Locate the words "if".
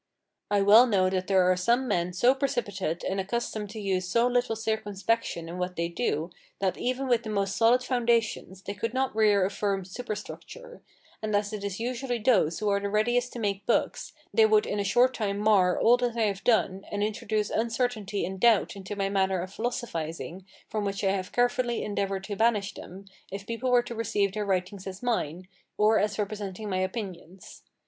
23.31-23.45